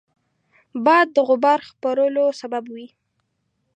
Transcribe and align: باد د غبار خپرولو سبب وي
باد 0.85 1.07
د 1.15 1.17
غبار 1.27 1.59
خپرولو 1.69 2.23
سبب 2.41 2.63
وي 2.73 2.87